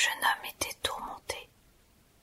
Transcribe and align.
jeune 0.00 0.24
homme 0.24 0.44
était 0.46 0.74
tourmenté. 0.82 1.48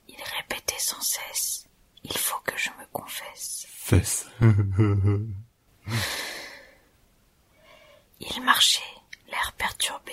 Il 0.08 0.16
répétait 0.36 0.78
sans 0.80 1.00
cesse 1.00 1.64
Il 2.02 2.16
faut 2.16 2.40
que 2.44 2.56
je 2.56 2.70
me 2.70 2.84
confesse. 2.92 3.66
Fesse. 3.68 4.26
Il 8.20 8.42
marchait, 8.42 8.82
l'air 9.28 9.52
perturbé. 9.56 10.12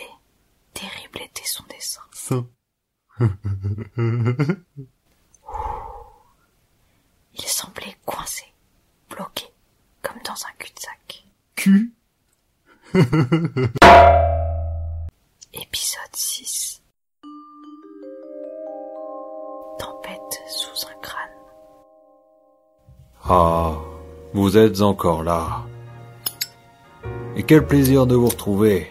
Terrible 0.76 1.24
était 1.24 1.44
son 1.46 1.64
dessein. 1.64 2.04
Ça. 2.14 2.36
Il 7.34 7.48
semblait 7.48 7.98
coincé, 8.06 8.46
bloqué, 9.10 9.48
comme 10.04 10.22
dans 10.24 10.46
un 10.46 10.52
cul-de-sac. 10.60 11.24
Cul. 11.56 11.92
Épisode 15.54 16.16
6 16.16 16.75
Ah, 23.28 23.74
vous 24.36 24.56
êtes 24.56 24.82
encore 24.82 25.24
là. 25.24 25.64
Et 27.36 27.42
quel 27.42 27.66
plaisir 27.66 28.06
de 28.06 28.14
vous 28.14 28.28
retrouver. 28.28 28.86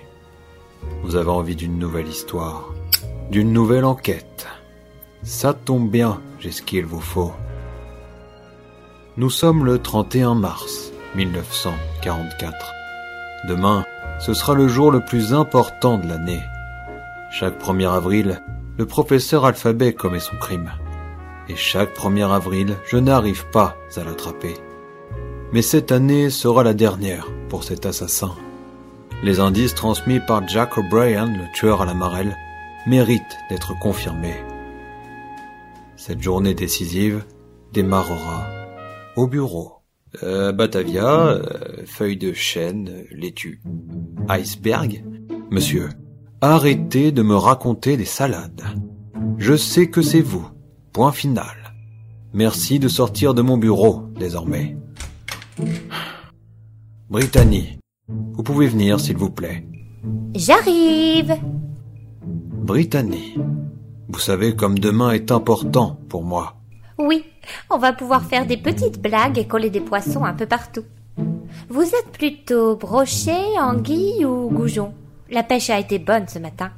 Vous 1.04 1.14
avez 1.14 1.30
envie 1.30 1.54
d'une 1.54 1.78
nouvelle 1.78 2.08
histoire, 2.08 2.64
d'une 3.30 3.52
nouvelle 3.52 3.84
enquête. 3.84 4.48
Ça 5.22 5.54
tombe 5.54 5.88
bien, 5.88 6.20
j'ai 6.40 6.50
ce 6.50 6.62
qu'il 6.62 6.84
vous 6.84 7.00
faut. 7.00 7.32
Nous 9.16 9.30
sommes 9.30 9.64
le 9.64 9.78
31 9.78 10.34
mars 10.34 10.90
1944. 11.14 12.72
Demain, 13.48 13.84
ce 14.18 14.34
sera 14.34 14.54
le 14.54 14.66
jour 14.66 14.90
le 14.90 15.04
plus 15.04 15.32
important 15.32 15.96
de 15.96 16.08
l'année. 16.08 16.42
Chaque 17.30 17.62
1er 17.62 17.88
avril, 17.88 18.42
le 18.78 18.86
professeur 18.86 19.44
Alphabet 19.44 19.92
commet 19.92 20.18
son 20.18 20.34
crime. 20.38 20.72
Et 21.48 21.56
chaque 21.56 21.94
1er 21.96 22.30
avril, 22.30 22.76
je 22.86 22.96
n'arrive 22.96 23.46
pas 23.50 23.76
à 23.96 24.04
l'attraper. 24.04 24.54
Mais 25.52 25.62
cette 25.62 25.92
année 25.92 26.30
sera 26.30 26.62
la 26.62 26.74
dernière 26.74 27.28
pour 27.48 27.64
cet 27.64 27.86
assassin. 27.86 28.34
Les 29.22 29.40
indices 29.40 29.74
transmis 29.74 30.20
par 30.20 30.46
Jack 30.48 30.76
O'Brien, 30.78 31.26
le 31.26 31.52
tueur 31.54 31.82
à 31.82 31.86
la 31.86 31.94
marelle, 31.94 32.36
méritent 32.86 33.38
d'être 33.50 33.78
confirmés. 33.78 34.36
Cette 35.96 36.20
journée 36.20 36.54
décisive 36.54 37.24
démarrera 37.72 38.46
au 39.16 39.26
bureau. 39.26 39.72
Euh, 40.22 40.52
Batavia, 40.52 41.26
euh, 41.26 41.42
feuille 41.86 42.16
de 42.16 42.32
chêne, 42.32 43.04
laitue. 43.10 43.60
Iceberg 44.28 45.04
Monsieur, 45.50 45.88
arrêtez 46.40 47.12
de 47.12 47.22
me 47.22 47.36
raconter 47.36 47.96
des 47.96 48.04
salades. 48.04 48.62
Je 49.38 49.56
sais 49.56 49.88
que 49.88 50.02
c'est 50.02 50.20
vous. 50.20 50.46
Point 50.94 51.10
final. 51.10 51.74
Merci 52.32 52.78
de 52.78 52.86
sortir 52.86 53.34
de 53.34 53.42
mon 53.42 53.56
bureau, 53.56 54.04
désormais. 54.16 54.76
Brittany, 57.10 57.80
vous 58.06 58.44
pouvez 58.44 58.68
venir, 58.68 59.00
s'il 59.00 59.16
vous 59.16 59.30
plaît. 59.30 59.66
J'arrive 60.36 61.34
Brittany, 62.22 63.34
vous 64.08 64.20
savez 64.20 64.54
comme 64.54 64.78
demain 64.78 65.10
est 65.10 65.32
important 65.32 65.98
pour 66.08 66.22
moi. 66.22 66.54
Oui, 66.96 67.24
on 67.70 67.78
va 67.78 67.92
pouvoir 67.92 68.22
faire 68.22 68.46
des 68.46 68.56
petites 68.56 69.02
blagues 69.02 69.36
et 69.36 69.48
coller 69.48 69.70
des 69.70 69.80
poissons 69.80 70.24
un 70.24 70.34
peu 70.34 70.46
partout. 70.46 70.84
Vous 71.68 71.82
êtes 71.82 72.12
plutôt 72.12 72.76
brochet, 72.76 73.58
anguille 73.60 74.24
ou 74.24 74.48
goujon? 74.48 74.94
La 75.28 75.42
pêche 75.42 75.70
a 75.70 75.80
été 75.80 75.98
bonne 75.98 76.28
ce 76.28 76.38
matin. 76.38 76.70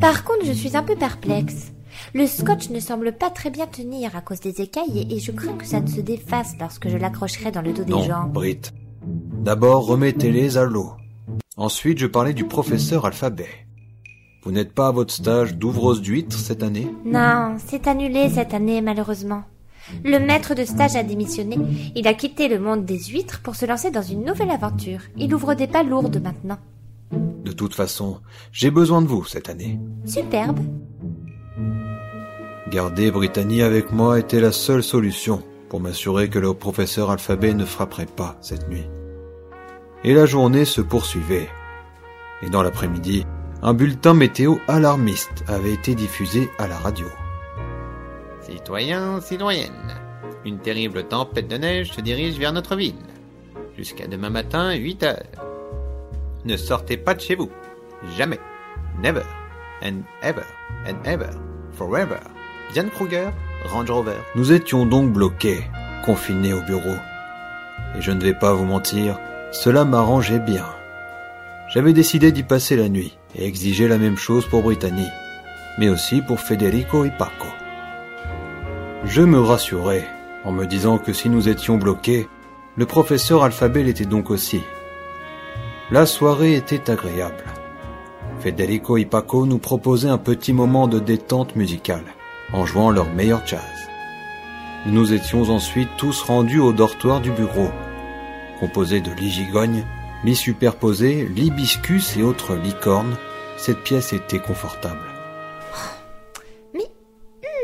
Par 0.00 0.22
contre, 0.22 0.44
je 0.44 0.52
suis 0.52 0.76
un 0.76 0.84
peu 0.84 0.94
perplexe. 0.94 1.72
Le 2.14 2.26
scotch 2.26 2.70
ne 2.70 2.80
semble 2.80 3.12
pas 3.12 3.30
très 3.30 3.50
bien 3.50 3.66
tenir 3.66 4.14
à 4.16 4.20
cause 4.20 4.40
des 4.40 4.60
écailles 4.60 5.06
et 5.10 5.18
je 5.18 5.32
crains 5.32 5.56
que 5.56 5.66
ça 5.66 5.80
ne 5.80 5.86
se 5.86 6.00
défasse 6.00 6.54
lorsque 6.58 6.88
je 6.88 6.96
l'accrocherai 6.96 7.50
dans 7.50 7.62
le 7.62 7.72
dos 7.72 7.84
des 7.84 8.02
jambes. 8.04 8.32
Brit. 8.32 8.60
D'abord, 9.42 9.86
remettez-les 9.86 10.56
à 10.56 10.64
l'eau. 10.64 10.92
Ensuite, 11.56 11.98
je 11.98 12.06
parlais 12.06 12.34
du 12.34 12.44
professeur 12.44 13.06
alphabet. 13.06 13.48
Vous 14.44 14.52
n'êtes 14.52 14.72
pas 14.72 14.88
à 14.88 14.92
votre 14.92 15.12
stage 15.12 15.56
d'ouvreuse 15.56 16.00
d'huîtres 16.00 16.38
cette 16.38 16.62
année? 16.62 16.88
Non, 17.04 17.56
c'est 17.58 17.88
annulé 17.88 18.28
cette 18.28 18.54
année 18.54 18.80
malheureusement. 18.80 19.42
Le 20.04 20.18
maître 20.18 20.54
de 20.54 20.64
stage 20.64 20.96
a 20.96 21.02
démissionné. 21.02 21.58
Il 21.94 22.06
a 22.08 22.14
quitté 22.14 22.48
le 22.48 22.58
monde 22.58 22.84
des 22.84 22.98
huîtres 22.98 23.40
pour 23.42 23.56
se 23.56 23.66
lancer 23.66 23.90
dans 23.90 24.02
une 24.02 24.24
nouvelle 24.24 24.50
aventure. 24.50 25.00
Il 25.16 25.34
ouvre 25.34 25.54
des 25.54 25.66
pas 25.66 25.82
lourdes 25.82 26.20
maintenant. 26.22 26.58
De 27.12 27.52
toute 27.52 27.74
façon, 27.74 28.20
j'ai 28.52 28.70
besoin 28.70 29.02
de 29.02 29.06
vous 29.06 29.24
cette 29.24 29.48
année. 29.48 29.78
Superbe. 30.04 30.60
Garder 32.68 33.12
Brittany 33.12 33.62
avec 33.62 33.92
moi 33.92 34.18
était 34.18 34.40
la 34.40 34.50
seule 34.50 34.82
solution 34.82 35.40
pour 35.68 35.80
m'assurer 35.80 36.28
que 36.28 36.40
le 36.40 36.52
professeur 36.52 37.10
alphabet 37.10 37.54
ne 37.54 37.64
frapperait 37.64 38.06
pas 38.06 38.36
cette 38.40 38.68
nuit. 38.68 38.86
Et 40.02 40.14
la 40.14 40.26
journée 40.26 40.64
se 40.64 40.80
poursuivait. 40.80 41.48
Et 42.42 42.50
dans 42.50 42.62
l'après-midi, 42.62 43.24
un 43.62 43.72
bulletin 43.72 44.14
météo 44.14 44.56
alarmiste 44.66 45.44
avait 45.46 45.72
été 45.72 45.94
diffusé 45.94 46.50
à 46.58 46.66
la 46.66 46.76
radio. 46.76 47.06
Citoyens, 48.42 49.20
citoyennes, 49.20 49.94
une 50.44 50.58
terrible 50.58 51.04
tempête 51.04 51.48
de 51.48 51.56
neige 51.56 51.92
se 51.92 52.00
dirige 52.00 52.38
vers 52.38 52.52
notre 52.52 52.74
ville. 52.74 52.94
Jusqu'à 53.76 54.08
demain 54.08 54.30
matin, 54.30 54.74
8 54.74 55.02
heures. 55.04 55.22
Ne 56.44 56.56
sortez 56.56 56.96
pas 56.96 57.14
de 57.14 57.20
chez 57.20 57.36
vous. 57.36 57.50
Jamais. 58.16 58.40
Never. 59.02 59.24
And 59.82 60.02
ever. 60.22 60.46
And 60.86 60.96
ever. 61.04 61.30
Forever. 61.72 62.20
Diane 62.72 62.90
Kruger, 62.90 63.28
Range 63.64 63.90
Rover. 63.90 64.16
Nous 64.34 64.52
étions 64.52 64.86
donc 64.86 65.12
bloqués, 65.12 65.60
confinés 66.04 66.52
au 66.52 66.62
bureau. 66.62 66.96
Et 67.96 68.02
je 68.02 68.10
ne 68.10 68.20
vais 68.20 68.34
pas 68.34 68.52
vous 68.52 68.64
mentir, 68.64 69.18
cela 69.52 69.84
m'arrangeait 69.84 70.40
bien. 70.40 70.66
J'avais 71.68 71.92
décidé 71.92 72.32
d'y 72.32 72.42
passer 72.42 72.76
la 72.76 72.88
nuit 72.88 73.16
et 73.34 73.46
exiger 73.46 73.88
la 73.88 73.98
même 73.98 74.16
chose 74.16 74.46
pour 74.46 74.62
Brittany, 74.62 75.06
mais 75.78 75.88
aussi 75.88 76.20
pour 76.22 76.40
Federico 76.40 77.04
et 77.04 77.10
Paco. 77.10 77.48
Je 79.04 79.22
me 79.22 79.40
rassurais 79.40 80.06
en 80.44 80.52
me 80.52 80.66
disant 80.66 80.98
que 80.98 81.12
si 81.12 81.28
nous 81.28 81.48
étions 81.48 81.76
bloqués, 81.76 82.28
le 82.76 82.86
professeur 82.86 83.42
Alphabet 83.44 83.84
l'était 83.84 84.04
donc 84.04 84.30
aussi. 84.30 84.60
La 85.90 86.04
soirée 86.04 86.56
était 86.56 86.90
agréable. 86.90 87.44
Federico 88.40 88.96
et 88.96 89.04
Paco 89.04 89.46
nous 89.46 89.58
proposaient 89.58 90.08
un 90.08 90.18
petit 90.18 90.52
moment 90.52 90.88
de 90.88 90.98
détente 90.98 91.56
musicale 91.56 92.15
en 92.52 92.66
jouant 92.66 92.90
leur 92.90 93.10
meilleur 93.10 93.46
jazz. 93.46 93.60
Nous 94.86 94.92
nous 94.92 95.12
étions 95.12 95.42
ensuite 95.50 95.88
tous 95.96 96.22
rendus 96.22 96.60
au 96.60 96.72
dortoir 96.72 97.20
du 97.20 97.32
bureau, 97.32 97.70
composé 98.60 99.00
de 99.00 99.10
lits 99.10 99.30
gigognes, 99.30 99.84
lits 100.24 100.36
superposés, 100.36 101.26
lits 101.26 101.50
biscus 101.50 102.16
et 102.16 102.22
autres 102.22 102.54
licornes. 102.54 103.16
Cette 103.56 103.82
pièce 103.82 104.12
était 104.12 104.38
confortable. 104.38 105.00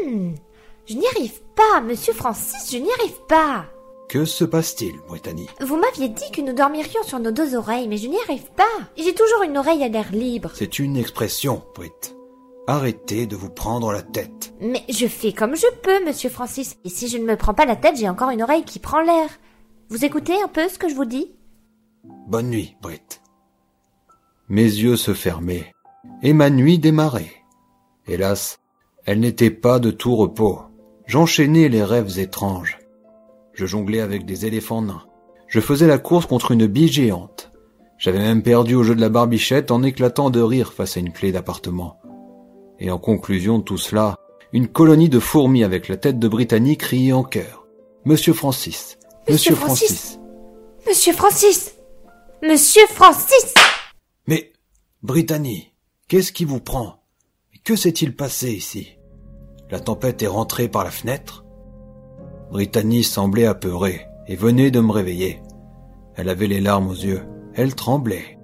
Hmm, 0.05 0.35
je 0.87 0.95
n'y 0.95 1.07
arrive 1.07 1.41
pas, 1.55 1.81
monsieur 1.81 2.13
Francis, 2.13 2.73
je 2.73 2.79
n'y 2.79 2.91
arrive 2.99 3.21
pas. 3.29 3.67
Que 4.09 4.25
se 4.25 4.45
passe-t-il, 4.45 4.99
Brittany? 5.09 5.49
Vous 5.61 5.77
m'aviez 5.77 6.09
dit 6.09 6.31
que 6.33 6.43
nous 6.43 6.53
dormirions 6.53 7.03
sur 7.03 7.19
nos 7.19 7.31
deux 7.31 7.55
oreilles, 7.55 7.89
mais 7.89 7.97
je 7.97 8.09
n'y 8.09 8.21
arrive 8.21 8.51
pas. 8.57 8.65
J'ai 8.97 9.15
toujours 9.15 9.43
une 9.43 9.57
oreille 9.57 9.85
à 9.85 9.89
l'air 9.89 10.11
libre. 10.13 10.51
C'est 10.55 10.79
une 10.79 10.97
expression, 10.97 11.63
Britt. 11.75 12.15
Arrêtez 12.69 13.27
de 13.27 13.35
vous 13.35 13.51
prendre 13.51 13.93
la 13.93 14.03
tête. 14.03 14.55
Mais 14.61 14.85
je 14.89 15.09
fais 15.09 15.33
comme 15.33 15.57
je 15.57 15.67
peux, 15.83 16.05
monsieur 16.05 16.31
Francis. 16.31 16.77
Et 16.85 16.89
si 16.89 17.09
je 17.09 17.19
ne 17.19 17.25
me 17.25 17.37
prends 17.37 17.55
pas 17.55 17.65
la 17.65 17.75
tête, 17.75 17.97
j'ai 17.97 18.09
encore 18.09 18.31
une 18.31 18.43
oreille 18.43 18.65
qui 18.65 18.79
prend 18.79 19.01
l'air. 19.01 19.29
Vous 19.89 20.05
écoutez 20.05 20.41
un 20.41 20.47
peu 20.47 20.69
ce 20.69 20.79
que 20.79 20.89
je 20.89 20.95
vous 20.95 21.05
dis? 21.05 21.33
Bonne 22.29 22.51
nuit, 22.51 22.77
Britt. 22.81 23.21
Mes 24.49 24.63
yeux 24.63 24.97
se 24.97 25.13
fermaient, 25.13 25.73
et 26.23 26.33
ma 26.33 26.51
nuit 26.51 26.79
démarrait. 26.79 27.33
Hélas, 28.07 28.61
elle 29.07 29.19
n'était 29.19 29.51
pas 29.51 29.81
de 29.81 29.91
tout 29.91 30.15
repos. 30.15 30.61
J'enchaînais 31.07 31.69
les 31.69 31.83
rêves 31.83 32.19
étranges. 32.21 32.79
Je 33.55 33.67
jonglais 33.67 34.01
avec 34.01 34.25
des 34.25 34.47
éléphants 34.47 34.83
nains. 34.83 35.05
Je 35.49 35.61
faisais 35.61 35.89
la 35.89 35.99
course 35.99 36.27
contre 36.27 36.53
une 36.53 36.67
bille 36.67 36.93
géante. 36.93 37.51
J'avais 37.99 38.19
même 38.19 38.43
perdu 38.43 38.75
au 38.75 38.83
jeu 38.83 38.95
de 38.95 39.01
la 39.01 39.09
barbichette 39.09 39.71
en 39.71 39.83
éclatant 39.83 40.31
de 40.31 40.41
rire 40.41 40.73
face 40.73 40.97
à 40.97 41.01
une 41.01 41.13
clé 41.13 41.33
d'appartement. 41.33 42.02
Et 42.83 42.91
en 42.91 42.99
conclusion 42.99 43.59
de 43.59 43.63
tout 43.63 43.79
cela, 43.79 44.17
une 44.53 44.67
colonie 44.67 45.09
de 45.09 45.21
fourmis 45.21 45.63
avec 45.63 45.87
la 45.87 45.97
tête 45.97 46.19
de 46.19 46.27
Brittany 46.27 46.77
criait 46.77 47.13
en 47.13 47.23
chœur. 47.23 47.65
Monsieur 48.05 48.33
Francis. 48.33 48.99
Monsieur 49.31 49.55
Francis. 49.55 50.19
Monsieur 50.85 51.13
Francis 51.13 51.77
Monsieur 52.43 52.83
Francis 52.89 53.55
Mais, 54.27 54.53
Brittany, 55.01 55.73
qu'est-ce 56.09 56.33
qui 56.33 56.45
vous 56.45 56.59
prend? 56.59 57.05
Que 57.63 57.77
s'est-il 57.77 58.17
passé 58.17 58.51
ici? 58.51 58.99
La 59.71 59.79
tempête 59.79 60.21
est 60.21 60.27
rentrée 60.27 60.67
par 60.67 60.83
la 60.83 60.91
fenêtre? 60.91 61.45
Brittany 62.51 63.05
semblait 63.05 63.47
apeurée 63.47 64.09
et 64.27 64.35
venait 64.35 64.73
de 64.73 64.81
me 64.81 64.91
réveiller. 64.91 65.41
Elle 66.17 66.29
avait 66.29 66.49
les 66.49 66.61
larmes 66.61 66.89
aux 66.89 66.95
yeux. 66.95 67.23
Elle 67.55 67.77
tremblait. 67.77 68.41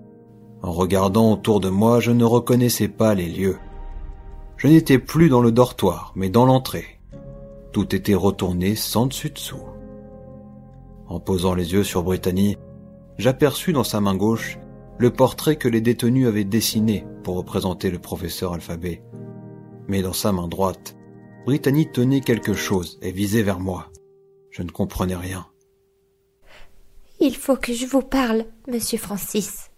En 0.62 0.70
regardant 0.70 1.32
autour 1.32 1.58
de 1.58 1.70
moi, 1.70 1.99
je 1.99 2.12
ne 2.12 2.25
reconnaissais 2.25 2.87
pas 2.87 3.17
les 3.17 3.26
lieux. 3.26 3.58
Je 4.59 4.67
n'étais 4.67 4.99
plus 4.99 5.29
dans 5.29 5.41
le 5.41 5.53
dortoir, 5.53 6.13
mais 6.17 6.31
dans 6.31 6.45
l'entrée. 6.45 7.01
Tout 7.73 7.95
était 7.95 8.17
retourné 8.17 8.75
sans 8.75 9.07
dessus 9.07 9.31
dessous. 9.31 9.63
En 11.07 11.21
posant 11.21 11.55
les 11.55 11.73
yeux 11.73 11.85
sur 11.85 12.03
Brittany, 12.03 12.57
j'aperçus 13.19 13.73
dans 13.73 13.85
sa 13.85 14.01
main 14.01 14.17
gauche 14.17 14.59
le 14.99 15.13
portrait 15.13 15.55
que 15.55 15.69
les 15.69 15.81
détenus 15.81 16.27
avaient 16.27 16.43
dessiné 16.43 17.07
pour 17.23 17.37
représenter 17.37 17.89
le 17.89 18.01
professeur 18.01 18.53
alphabet. 18.53 19.05
Mais 19.87 20.03
dans 20.03 20.13
sa 20.13 20.33
main 20.33 20.49
droite, 20.49 20.97
Brittany 21.47 21.89
tenait 21.91 22.21
quelque 22.21 22.53
chose 22.53 22.99
et 23.01 23.13
visait 23.13 23.45
vers 23.45 23.61
moi. 23.61 23.93
Je 24.51 24.65
ne 24.65 24.71
comprenais 24.71 25.15
rien. 25.15 25.47
Il 27.21 27.37
faut 27.37 27.57
que 27.57 27.73
je 27.73 27.87
vous 27.87 28.03
parle, 28.03 28.45
monsieur 28.67 28.99
Francis. 28.99 29.71